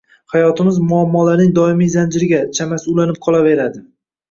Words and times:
hayotimiz 0.35 0.79
muammolarning 0.93 1.51
doimiy 1.59 1.91
zanjiriga, 1.97 2.41
chamasi, 2.59 2.91
ulanib 2.95 3.23
qolaveradi. 3.29 3.87